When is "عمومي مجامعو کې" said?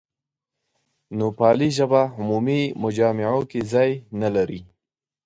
2.17-3.59